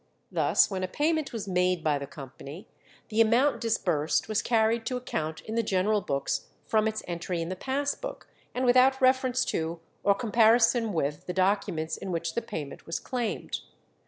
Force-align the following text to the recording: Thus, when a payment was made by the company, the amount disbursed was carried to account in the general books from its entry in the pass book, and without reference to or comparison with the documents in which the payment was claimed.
Thus, 0.31 0.71
when 0.71 0.83
a 0.83 0.87
payment 0.87 1.31
was 1.31 1.47
made 1.47 1.83
by 1.83 1.99
the 1.99 2.07
company, 2.07 2.67
the 3.09 3.21
amount 3.21 3.61
disbursed 3.61 4.27
was 4.27 4.41
carried 4.41 4.83
to 4.87 4.97
account 4.97 5.41
in 5.41 5.53
the 5.53 5.61
general 5.61 6.01
books 6.01 6.47
from 6.65 6.87
its 6.87 7.03
entry 7.07 7.39
in 7.39 7.49
the 7.49 7.55
pass 7.55 7.93
book, 7.93 8.27
and 8.55 8.65
without 8.65 8.99
reference 8.99 9.45
to 9.45 9.79
or 10.01 10.15
comparison 10.15 10.91
with 10.93 11.27
the 11.27 11.33
documents 11.33 11.97
in 11.97 12.11
which 12.11 12.33
the 12.33 12.41
payment 12.41 12.87
was 12.87 12.97
claimed. 12.99 13.59